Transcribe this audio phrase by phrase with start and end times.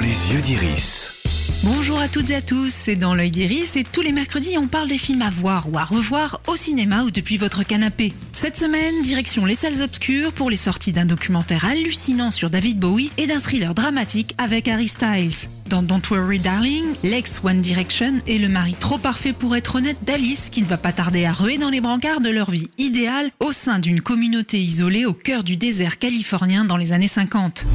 [0.00, 1.22] Les yeux d'Iris.
[1.62, 4.68] Bonjour à toutes et à tous, c'est dans l'œil d'Iris et tous les mercredis on
[4.68, 8.12] parle des films à voir ou à revoir au cinéma ou depuis votre canapé.
[8.34, 13.10] Cette semaine, direction les salles obscures pour les sorties d'un documentaire hallucinant sur David Bowie
[13.16, 15.48] et d'un thriller dramatique avec Harry Styles.
[15.70, 19.98] Dans Don't Worry Darling, l'ex One Direction est le mari trop parfait pour être honnête
[20.04, 23.30] d'Alice qui ne va pas tarder à ruer dans les brancards de leur vie idéale
[23.40, 27.66] au sein d'une communauté isolée au cœur du désert californien dans les années 50.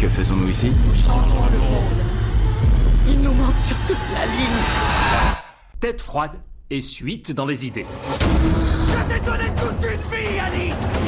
[0.00, 0.70] Que faisons-nous ici
[3.08, 5.42] Ils nous mentent sur toute la ligne.
[5.80, 6.32] Tête froide
[6.68, 7.86] et suite dans les idées.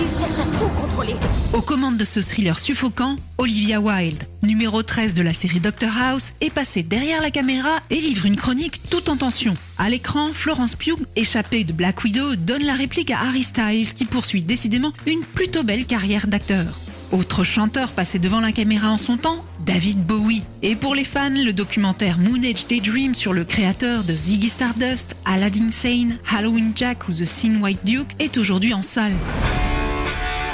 [0.01, 1.17] Ils cherchent à tout contrôler.
[1.53, 6.33] Aux commandes de ce thriller suffocant, Olivia Wilde, numéro 13 de la série Doctor House,
[6.41, 9.55] est passée derrière la caméra et livre une chronique tout en tension.
[9.77, 14.07] À l'écran, Florence Pugh, échappée de Black Widow, donne la réplique à Harry Styles qui
[14.07, 16.67] poursuit décidément une plutôt belle carrière d'acteur.
[17.11, 20.43] Autre chanteur passé devant la caméra en son temps, David Bowie.
[20.61, 25.17] Et pour les fans, le documentaire Moon Age Daydream sur le créateur de Ziggy Stardust,
[25.25, 29.17] Aladdin Sane, Halloween Jack ou The Sin White Duke est aujourd'hui en salle.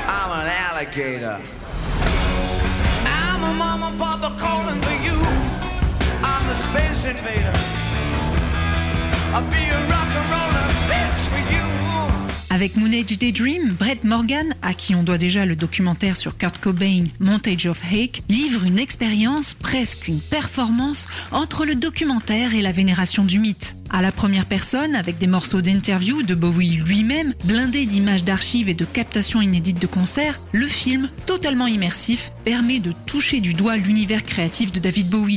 [0.07, 1.41] I'm an alligator.
[3.05, 5.19] I'm a mama papa calling for you.
[6.23, 7.53] I'm the space invader.
[9.35, 10.64] I'll be a rock roller.
[12.65, 16.57] Avec Moon Age Daydream, Brett Morgan, à qui on doit déjà le documentaire sur Kurt
[16.57, 22.73] Cobain, Montage of Hake, livre une expérience, presque une performance, entre le documentaire et la
[22.73, 23.75] vénération du mythe.
[23.91, 28.75] À la première personne, avec des morceaux d'interview de Bowie lui-même, blindé d'images d'archives et
[28.75, 34.25] de captations inédites de concerts, le film, totalement immersif, permet de toucher du doigt l'univers
[34.25, 35.37] créatif de David Bowie.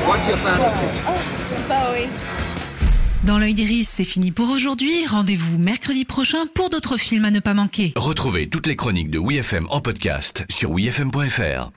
[3.28, 5.06] Dans l'œil d'Iris, c'est fini pour aujourd'hui.
[5.06, 7.92] Rendez-vous mercredi prochain pour d'autres films à ne pas manquer.
[7.98, 11.72] Retrouvez toutes les chroniques de WeFM en podcast sur WeFM.fr.